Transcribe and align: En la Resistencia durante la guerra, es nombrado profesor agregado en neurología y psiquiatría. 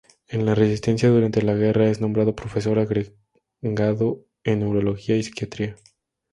En 0.27 0.47
la 0.47 0.55
Resistencia 0.55 1.09
durante 1.09 1.43
la 1.43 1.53
guerra, 1.53 1.87
es 1.87 2.01
nombrado 2.01 2.35
profesor 2.35 2.79
agregado 2.79 4.25
en 4.43 4.61
neurología 4.61 5.15
y 5.15 5.21
psiquiatría. 5.21 5.75